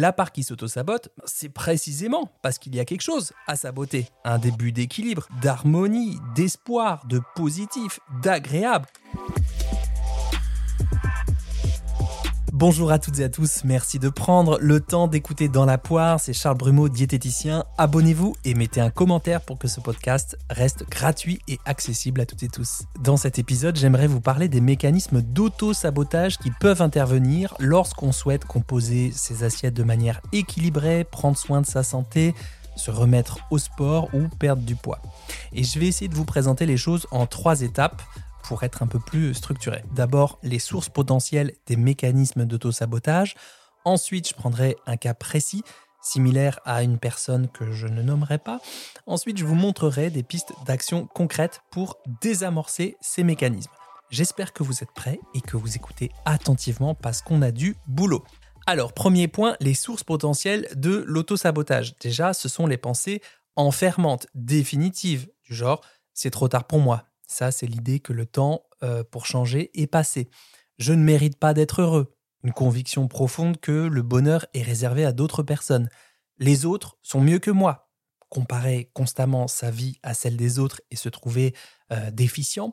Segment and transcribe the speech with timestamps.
[0.00, 4.06] La part qui s'auto-sabote, c'est précisément parce qu'il y a quelque chose à saboter.
[4.24, 8.86] Un début d'équilibre, d'harmonie, d'espoir, de positif, d'agréable.
[12.58, 16.18] Bonjour à toutes et à tous, merci de prendre le temps d'écouter Dans la poire,
[16.18, 17.64] c'est Charles Brumeau, diététicien.
[17.78, 22.42] Abonnez-vous et mettez un commentaire pour que ce podcast reste gratuit et accessible à toutes
[22.42, 22.82] et tous.
[23.00, 29.12] Dans cet épisode, j'aimerais vous parler des mécanismes d'auto-sabotage qui peuvent intervenir lorsqu'on souhaite composer
[29.14, 32.34] ses assiettes de manière équilibrée, prendre soin de sa santé,
[32.74, 34.98] se remettre au sport ou perdre du poids.
[35.52, 38.02] Et je vais essayer de vous présenter les choses en trois étapes
[38.62, 39.84] être un peu plus structuré.
[39.94, 43.34] D'abord, les sources potentielles des mécanismes d'auto-sabotage.
[43.84, 45.62] Ensuite, je prendrai un cas précis,
[46.02, 48.60] similaire à une personne que je ne nommerai pas.
[49.06, 53.70] Ensuite, je vous montrerai des pistes d'action concrètes pour désamorcer ces mécanismes.
[54.10, 58.24] J'espère que vous êtes prêts et que vous écoutez attentivement parce qu'on a du boulot.
[58.66, 61.98] Alors, premier point, les sources potentielles de l'auto-sabotage.
[61.98, 63.20] Déjà, ce sont les pensées
[63.56, 65.82] enfermantes, définitives, du genre
[66.18, 69.86] c'est trop tard pour moi, ça, c'est l'idée que le temps euh, pour changer est
[69.86, 70.30] passé.
[70.78, 72.16] Je ne mérite pas d'être heureux.
[72.42, 75.90] Une conviction profonde que le bonheur est réservé à d'autres personnes.
[76.38, 77.90] Les autres sont mieux que moi.
[78.30, 81.54] Comparer constamment sa vie à celle des autres et se trouver
[81.92, 82.72] euh, déficient,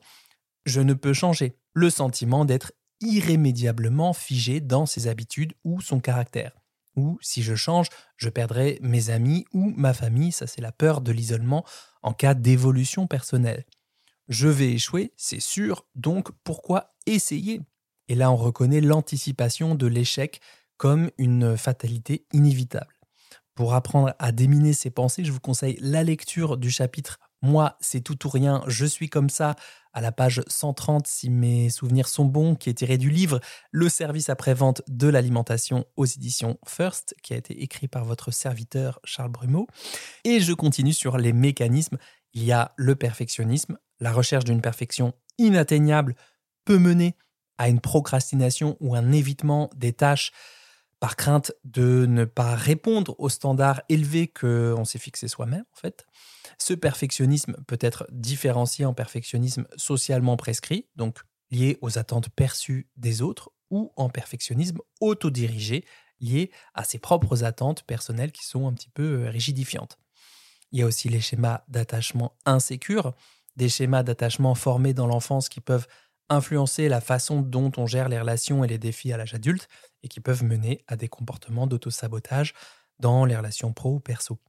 [0.66, 1.58] je ne peux changer.
[1.74, 6.54] Le sentiment d'être irrémédiablement figé dans ses habitudes ou son caractère.
[6.96, 11.02] Ou si je change, je perdrai mes amis ou ma famille, ça c'est la peur
[11.02, 11.66] de l'isolement
[12.02, 13.66] en cas d'évolution personnelle
[14.28, 17.62] je vais échouer, c'est sûr, donc pourquoi essayer?
[18.08, 20.42] Et là, on reconnaît l'anticipation de l'échec
[20.78, 22.94] comme une fatalité inévitable.
[23.56, 28.02] Pour apprendre à déminer ces pensées, je vous conseille la lecture du chapitre Moi, c'est
[28.02, 29.56] tout ou rien, je suis comme ça,
[29.94, 33.40] à la page 130 si mes souvenirs sont bons, qui est tiré du livre
[33.72, 39.00] Le service après-vente de l'alimentation aux éditions First, qui a été écrit par votre serviteur
[39.06, 39.68] Charles Brumeau.
[40.26, 41.98] Et je continue sur les mécanismes.
[42.34, 46.16] Il y a le perfectionnisme, la recherche d'une perfection inatteignable
[46.66, 47.16] peut mener
[47.58, 50.32] à une procrastination ou un évitement des tâches
[51.00, 56.06] par crainte de ne pas répondre aux standards élevés qu'on s'est fixé soi-même, en fait.
[56.58, 61.20] Ce perfectionnisme peut être différencié en perfectionnisme socialement prescrit, donc
[61.52, 65.86] lié aux attentes perçues des autres, ou en perfectionnisme autodirigé,
[66.22, 69.98] lié à ses propres attentes personnelles qui sont un petit peu rigidifiantes.
[70.72, 73.14] Il y a aussi les schémas d'attachement insécures,
[73.56, 75.88] des schémas d'attachement formés dans l'enfance qui peuvent
[76.30, 79.68] influencer la façon dont on gère les relations et les défis à l'âge adulte
[80.04, 82.54] et qui peuvent mener à des comportements d'autosabotage
[83.00, 84.40] dans les relations pro ou perso.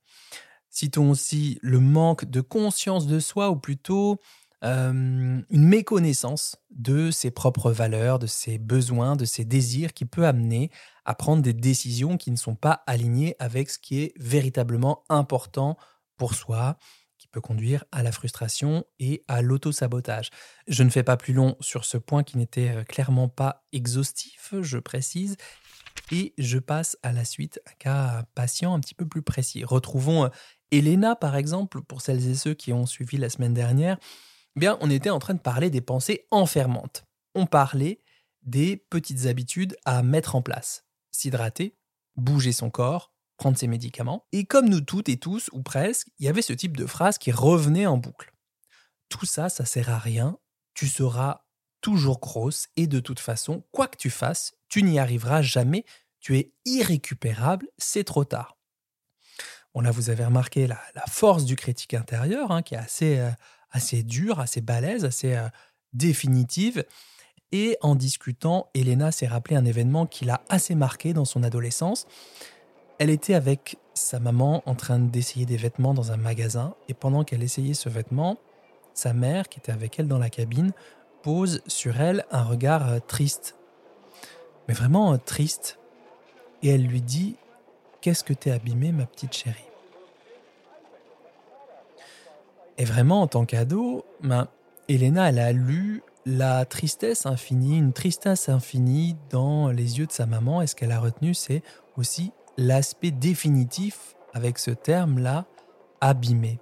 [0.70, 4.20] Citons aussi le manque de conscience de soi ou plutôt
[4.64, 4.90] euh,
[5.50, 10.70] une méconnaissance de ses propres valeurs, de ses besoins, de ses désirs qui peut amener
[11.04, 15.76] à prendre des décisions qui ne sont pas alignées avec ce qui est véritablement important
[16.16, 16.78] pour soi,
[17.28, 20.30] peut conduire à la frustration et à l'auto-sabotage.
[20.66, 24.54] Je ne fais pas plus long sur ce point qui n'était euh, clairement pas exhaustif,
[24.60, 25.36] je précise,
[26.12, 29.64] et je passe à la suite, un cas patient un petit peu plus précis.
[29.64, 30.28] Retrouvons euh,
[30.70, 33.98] Elena, par exemple, pour celles et ceux qui ont suivi la semaine dernière.
[34.56, 37.04] Eh bien, on était en train de parler des pensées enfermantes.
[37.34, 38.02] On parlait
[38.42, 40.86] des petites habitudes à mettre en place.
[41.10, 41.76] S'hydrater,
[42.16, 44.26] bouger son corps, prendre ses médicaments.
[44.32, 47.18] Et comme nous toutes et tous, ou presque, il y avait ce type de phrase
[47.18, 48.32] qui revenait en boucle.
[49.08, 50.38] Tout ça, ça sert à rien,
[50.74, 51.44] tu seras
[51.80, 55.84] toujours grosse et de toute façon, quoi que tu fasses, tu n'y arriveras jamais,
[56.20, 58.56] tu es irrécupérable, c'est trop tard.
[59.74, 63.30] Bon là, vous avez remarqué la, force du critique intérieur, hein, qui est assez, euh,
[63.70, 65.48] assez dure, assez balèze, assez euh,
[65.92, 66.84] définitive.
[67.52, 72.06] Et en discutant, Elena s'est rappelé un événement qui l'a assez marqué dans son adolescence.
[72.98, 77.24] Elle était avec sa maman en train d'essayer des vêtements dans un magasin et pendant
[77.24, 78.38] qu'elle essayait ce vêtement,
[78.94, 80.72] sa mère, qui était avec elle dans la cabine,
[81.22, 83.56] pose sur elle un regard euh, triste.
[84.68, 85.78] Mais vraiment euh, triste.
[86.62, 87.36] Et elle lui dit
[88.00, 89.56] Qu'est-ce que t'es abîmée, ma petite chérie?
[92.78, 94.48] Et vraiment, en tant qu'ado, ben,
[94.88, 100.26] Elena, elle a lu la tristesse infinie, une tristesse infinie dans les yeux de sa
[100.26, 100.62] maman.
[100.62, 101.62] Et ce qu'elle a retenu, c'est
[101.96, 105.44] aussi l'aspect définitif avec ce terme-là,
[106.00, 106.58] abîmé.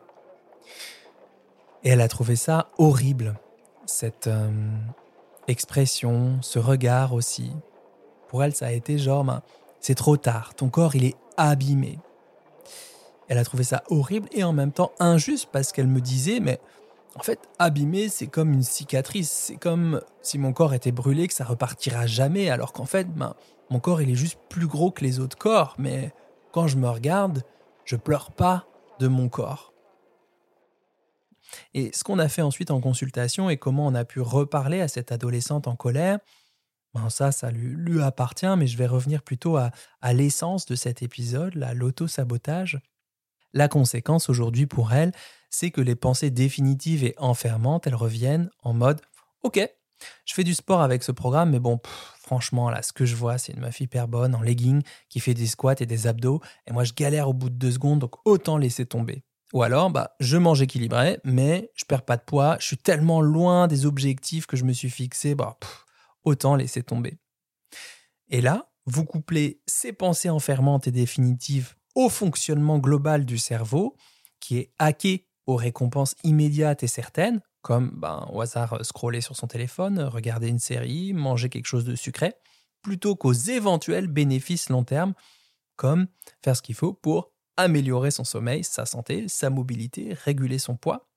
[1.83, 3.35] Et elle a trouvé ça horrible,
[3.87, 4.51] cette euh,
[5.49, 7.53] expression, ce regard aussi.
[8.29, 9.43] Pour elle, ça a été genre, ben,
[9.81, 11.99] c'est trop tard, ton corps, il est abîmé.
[13.29, 16.61] Elle a trouvé ça horrible et en même temps injuste parce qu'elle me disait, mais
[17.17, 19.31] En fait, abîmer, c'est comme une cicatrice.
[19.31, 23.35] C'est comme si mon corps était brûlé, que ça repartira jamais, alors qu'en fait, ben,
[23.71, 25.75] mon corps, il est juste plus gros que les autres corps.
[25.79, 26.13] Mais
[26.53, 27.43] quand je me regarde,
[27.85, 28.67] je pleure pas
[28.99, 29.73] de mon corps.
[31.73, 34.89] Et ce qu'on a fait ensuite en consultation et comment on a pu reparler à
[34.89, 36.19] cette adolescente en colère,
[36.95, 39.71] ben ça, ça lui, appartient, mais je vais revenir plutôt à,
[40.01, 42.81] à l'essence de cet épisode, l'auto-sabotage.
[43.55, 45.13] La conséquence aujourd'hui pour elle,
[45.49, 49.01] c'est que les pensées définitives et enfermantes, elles reviennent en mode
[49.45, 49.61] Ok,
[50.25, 51.79] je fais du sport avec ce programme, mais bon,
[52.19, 55.35] franchement, là, ce que je vois, c'est une meuf hyper bonne en legging qui fait
[55.35, 58.17] des squats et des abdos, et moi, je galère au bout de deux secondes, donc
[58.27, 59.23] autant laisser tomber.
[59.53, 63.21] Ou alors, bah, je mange équilibré, mais je perds pas de poids, je suis tellement
[63.21, 65.57] loin des objectifs que je me suis fixé, bah,
[66.25, 67.19] autant laisser tomber.
[68.31, 73.97] Et là, vous couplez ces pensées enfermantes et définitives au fonctionnement global du cerveau,
[74.41, 79.47] qui est hacké aux récompenses immédiates et certaines, comme ben, au hasard scroller sur son
[79.47, 82.35] téléphone, regarder une série, manger quelque chose de sucré,
[82.83, 85.15] plutôt qu'aux éventuels bénéfices long terme,
[85.77, 86.07] comme
[86.43, 91.09] faire ce qu'il faut pour améliorer son sommeil, sa santé, sa mobilité, réguler son poids.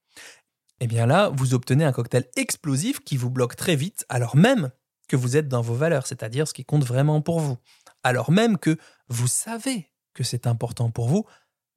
[0.79, 4.35] Et eh bien là, vous obtenez un cocktail explosif qui vous bloque très vite, alors
[4.35, 4.71] même
[5.07, 7.57] que vous êtes dans vos valeurs, c'est-à-dire ce qui compte vraiment pour vous.
[8.03, 8.77] Alors même que
[9.09, 9.89] vous savez
[10.23, 11.25] c'est important pour vous,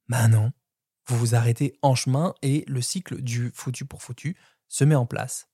[0.07, 0.51] ben non,
[1.07, 5.05] vous vous arrêtez en chemin et le cycle du foutu pour foutu se met en
[5.05, 5.47] place.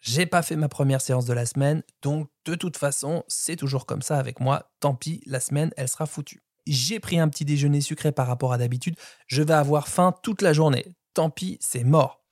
[0.00, 3.84] J'ai pas fait ma première séance de la semaine, donc de toute façon, c'est toujours
[3.84, 4.70] comme ça avec moi.
[4.80, 6.42] Tant pis, la semaine, elle sera foutue.
[6.66, 8.96] J'ai pris un petit déjeuner sucré par rapport à d'habitude,
[9.26, 10.94] je vais avoir faim toute la journée.
[11.14, 12.24] Tant pis, c'est mort.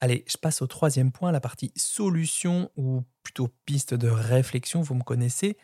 [0.00, 4.94] Allez, je passe au troisième point, la partie solution ou plutôt piste de réflexion, vous
[4.94, 5.56] me connaissez.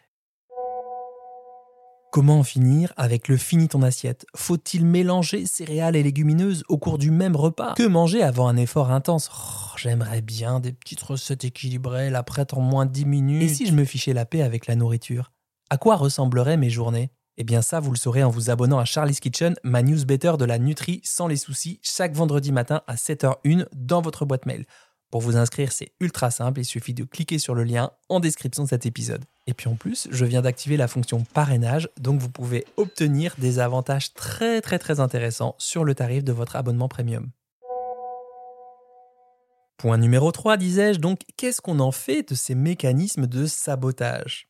[2.13, 4.27] Comment en finir avec le fini ton assiette?
[4.37, 7.73] Faut-il mélanger céréales et légumineuses au cours du même repas?
[7.73, 9.31] Que manger avant un effort intense?
[9.33, 13.43] Oh, J'aimerais bien des petites recettes équilibrées, la prête en moins de 10 minutes.
[13.43, 15.33] Et si je me fichais la paix avec la nourriture?
[15.71, 17.13] À quoi ressembleraient mes journées?
[17.39, 20.45] Eh bien ça, vous le saurez en vous abonnant à Charlie's Kitchen, ma newsletter de
[20.45, 24.67] la Nutri sans les soucis, chaque vendredi matin à 7h01 dans votre boîte mail.
[25.13, 28.65] Pour vous inscrire, c'est ultra simple, il suffit de cliquer sur le lien en description
[28.65, 29.27] de cet épisode.
[29.47, 33.59] Et puis en plus, je viens d'activer la fonction parrainage, donc vous pouvez obtenir des
[33.59, 37.31] avantages très très très intéressants sur le tarif de votre abonnement premium.
[39.77, 44.49] Point numéro 3, disais-je, donc qu'est-ce qu'on en fait de ces mécanismes de sabotage?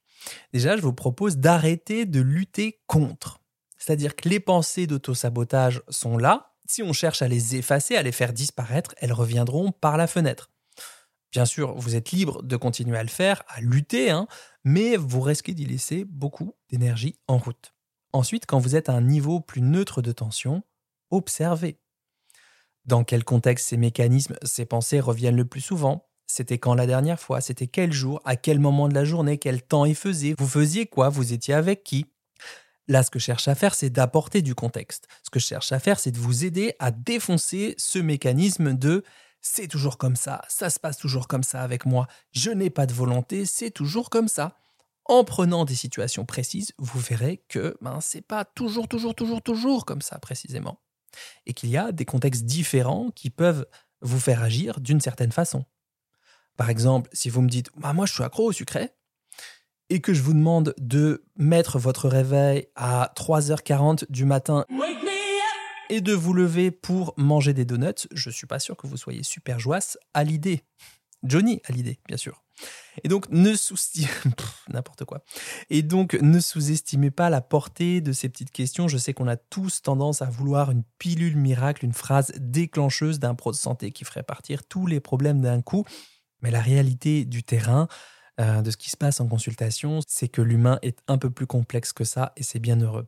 [0.52, 3.40] Déjà, je vous propose d'arrêter de lutter contre.
[3.78, 8.12] C'est-à-dire que les pensées d'auto-sabotage sont là, si on cherche à les effacer, à les
[8.12, 10.51] faire disparaître, elles reviendront par la fenêtre.
[11.32, 14.26] Bien sûr, vous êtes libre de continuer à le faire, à lutter, hein,
[14.64, 17.74] mais vous risquez d'y laisser beaucoup d'énergie en route.
[18.12, 20.62] Ensuite, quand vous êtes à un niveau plus neutre de tension,
[21.10, 21.80] observez.
[22.84, 26.06] Dans quel contexte ces mécanismes, ces pensées reviennent le plus souvent?
[26.26, 27.40] C'était quand la dernière fois?
[27.40, 28.20] C'était quel jour?
[28.26, 29.38] À quel moment de la journée?
[29.38, 31.08] Quel temps il faisait Vous faisiez quoi?
[31.08, 32.06] Vous étiez avec qui?
[32.88, 35.08] Là, ce que je cherche à faire, c'est d'apporter du contexte.
[35.22, 39.04] Ce que je cherche à faire, c'est de vous aider à défoncer ce mécanisme de
[39.42, 42.86] c'est toujours comme ça, ça se passe toujours comme ça avec moi, je n'ai pas
[42.86, 44.56] de volonté, c'est toujours comme ça.
[45.04, 49.84] En prenant des situations précises, vous verrez que ben, c'est pas toujours, toujours, toujours, toujours
[49.84, 50.80] comme ça précisément.
[51.44, 53.66] Et qu'il y a des contextes différents qui peuvent
[54.00, 55.64] vous faire agir d'une certaine façon.
[56.56, 58.92] Par exemple, si vous me dites bah, Moi, je suis accro au sucré,
[59.90, 64.64] et que je vous demande de mettre votre réveil à 3h40 du matin
[65.92, 69.22] et de vous lever pour manger des donuts, je suis pas sûr que vous soyez
[69.22, 70.62] super joasse à l'idée.
[71.22, 72.42] Johnny à l'idée, bien sûr.
[73.04, 73.52] Et donc ne
[74.72, 75.22] n'importe quoi.
[75.68, 78.88] Et donc ne sous-estimez pas la portée de ces petites questions.
[78.88, 83.34] Je sais qu'on a tous tendance à vouloir une pilule miracle, une phrase déclencheuse d'un
[83.34, 85.84] pro de santé qui ferait partir tous les problèmes d'un coup.
[86.40, 87.86] Mais la réalité du terrain,
[88.40, 91.46] euh, de ce qui se passe en consultation, c'est que l'humain est un peu plus
[91.46, 93.06] complexe que ça et c'est bien heureux.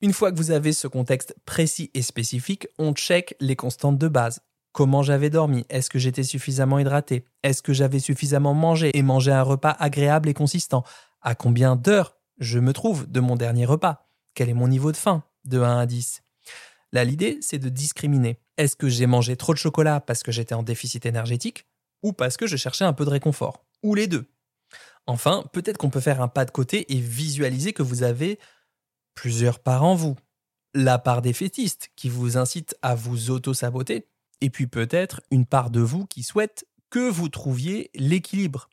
[0.00, 4.06] Une fois que vous avez ce contexte précis et spécifique, on check les constantes de
[4.06, 4.40] base.
[4.70, 5.64] Comment j'avais dormi?
[5.70, 7.24] Est-ce que j'étais suffisamment hydraté?
[7.42, 10.84] Est-ce que j'avais suffisamment mangé et mangé un repas agréable et consistant?
[11.20, 14.08] À combien d'heures je me trouve de mon dernier repas?
[14.34, 15.24] Quel est mon niveau de faim?
[15.44, 16.22] De 1 à 10
[16.92, 18.38] Là, l'idée, c'est de discriminer.
[18.56, 21.66] Est-ce que j'ai mangé trop de chocolat parce que j'étais en déficit énergétique
[22.04, 23.64] ou parce que je cherchais un peu de réconfort?
[23.82, 24.26] Ou les deux.
[25.08, 28.38] Enfin, peut-être qu'on peut faire un pas de côté et visualiser que vous avez
[29.18, 30.14] plusieurs parts en vous.
[30.74, 34.06] La part des fétistes qui vous incite à vous auto-saboter,
[34.40, 38.68] et puis peut-être une part de vous qui souhaite que vous trouviez l'équilibre.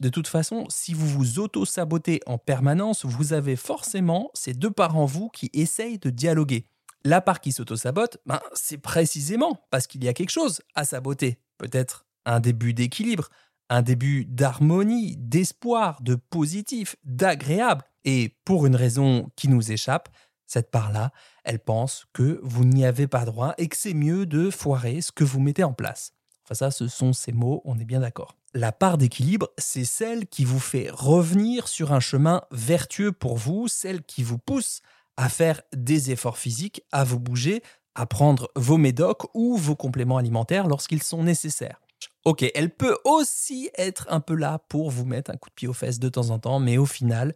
[0.00, 4.96] De toute façon, si vous vous auto-sabotez en permanence, vous avez forcément ces deux parts
[4.96, 6.64] en vous qui essayent de dialoguer.
[7.04, 11.40] La part qui s'auto-sabote, ben, c'est précisément parce qu'il y a quelque chose à saboter.
[11.58, 13.30] Peut-être un début d'équilibre,
[13.68, 17.84] un début d'harmonie, d'espoir, de positif, d'agréable.
[18.04, 20.08] Et pour une raison qui nous échappe,
[20.46, 21.12] cette part-là,
[21.44, 25.12] elle pense que vous n'y avez pas droit et que c'est mieux de foirer ce
[25.12, 26.12] que vous mettez en place.
[26.44, 28.34] Enfin ça, ce sont ces mots, on est bien d'accord.
[28.54, 33.68] La part d'équilibre, c'est celle qui vous fait revenir sur un chemin vertueux pour vous,
[33.68, 34.80] celle qui vous pousse
[35.18, 37.62] à faire des efforts physiques, à vous bouger,
[37.94, 41.80] à prendre vos médocs ou vos compléments alimentaires lorsqu'ils sont nécessaires.
[42.28, 45.66] Ok, elle peut aussi être un peu là pour vous mettre un coup de pied
[45.66, 47.34] aux fesses de temps en temps, mais au final,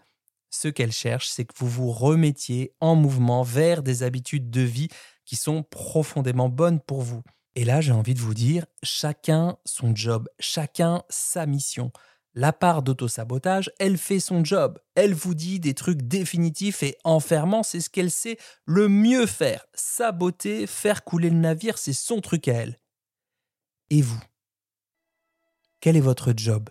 [0.51, 4.89] ce qu'elle cherche, c'est que vous vous remettiez en mouvement vers des habitudes de vie
[5.25, 7.23] qui sont profondément bonnes pour vous.
[7.55, 11.91] Et là, j'ai envie de vous dire, chacun son job, chacun sa mission.
[12.35, 14.79] La part d'autosabotage, elle fait son job.
[14.95, 19.65] Elle vous dit des trucs définitifs et enfermants, c'est ce qu'elle sait le mieux faire.
[19.73, 22.79] Saboter, faire couler le navire, c'est son truc à elle.
[23.89, 24.23] Et vous?
[25.83, 26.71] Quel est votre job?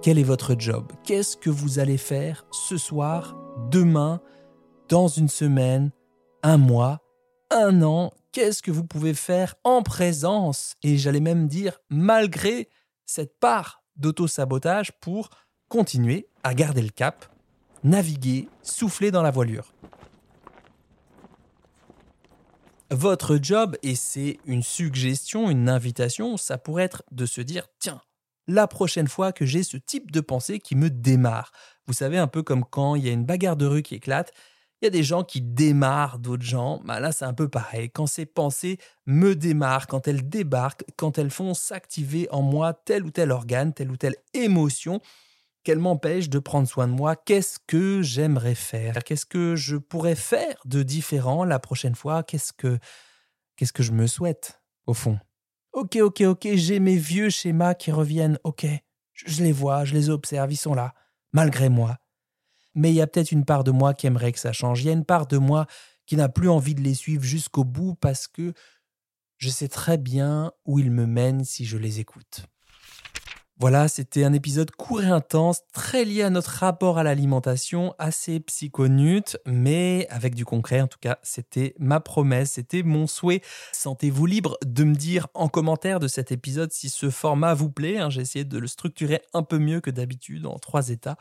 [0.00, 0.92] Quel est votre job?
[1.02, 3.34] Qu'est-ce que vous allez faire ce soir,
[3.72, 4.20] demain,
[4.88, 5.90] dans une semaine,
[6.44, 7.00] un mois,
[7.50, 10.76] un an Qu'est-ce que vous pouvez faire en présence?
[10.84, 12.68] Et j'allais même dire malgré
[13.04, 15.30] cette part d'auto-sabotage pour
[15.68, 17.26] continuer à garder le cap,
[17.82, 19.74] naviguer, souffler dans la voilure.
[22.92, 28.00] Votre job, et c'est une suggestion, une invitation, ça pourrait être de se dire, tiens,
[28.46, 31.52] la prochaine fois que j'ai ce type de pensée qui me démarre.
[31.86, 34.32] Vous savez, un peu comme quand il y a une bagarre de rue qui éclate,
[34.80, 36.80] il y a des gens qui démarrent d'autres gens.
[36.84, 37.90] Bah là, c'est un peu pareil.
[37.90, 43.04] Quand ces pensées me démarrent, quand elles débarquent, quand elles font s'activer en moi tel
[43.04, 45.00] ou tel organe, telle ou telle émotion,
[45.62, 49.04] qu'elles m'empêchent de prendre soin de moi, qu'est-ce que j'aimerais faire?
[49.04, 52.22] Qu'est-ce que je pourrais faire de différent la prochaine fois?
[52.22, 52.78] Qu'est-ce que
[53.56, 55.18] qu'est-ce que je me souhaite au fond?
[55.72, 58.66] Ok, ok, ok, j'ai mes vieux schémas qui reviennent, ok.
[59.12, 60.94] Je les vois, je les observe, ils sont là,
[61.32, 61.98] malgré moi.
[62.74, 64.82] Mais il y a peut-être une part de moi qui aimerait que ça change.
[64.82, 65.66] Il y a une part de moi
[66.06, 68.52] qui n'a plus envie de les suivre jusqu'au bout parce que
[69.38, 72.44] je sais très bien où ils me mènent si je les écoute.
[73.60, 78.40] Voilà, c'était un épisode court et intense, très lié à notre rapport à l'alimentation, assez
[78.40, 80.80] psychonute, mais avec du concret.
[80.80, 83.42] En tout cas, c'était ma promesse, c'était mon souhait.
[83.72, 87.98] Sentez-vous libre de me dire en commentaire de cet épisode si ce format vous plaît.
[87.98, 88.08] Hein.
[88.08, 91.18] J'ai essayé de le structurer un peu mieux que d'habitude en trois états.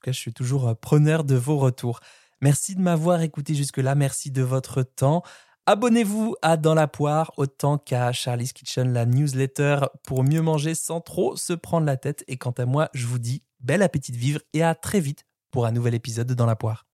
[0.00, 2.00] Tout cas, je suis toujours euh, preneur de vos retours.
[2.40, 5.22] Merci de m'avoir écouté jusque-là, merci de votre temps.
[5.66, 11.02] Abonnez-vous à Dans la poire autant qu'à Charlie's Kitchen, la newsletter pour mieux manger sans
[11.02, 12.24] trop se prendre la tête.
[12.28, 15.26] Et quant à moi, je vous dis bel appétit de vivre et à très vite
[15.50, 16.86] pour un nouvel épisode de Dans la poire.